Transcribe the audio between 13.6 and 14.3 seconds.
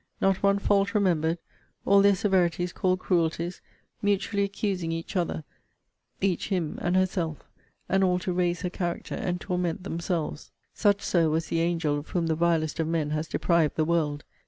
the world!